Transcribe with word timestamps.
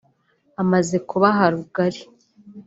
Amaze 0.61 0.95
kubaha 1.09 1.43
rugari 1.53 2.01